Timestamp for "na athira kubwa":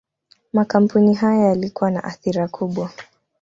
1.91-2.91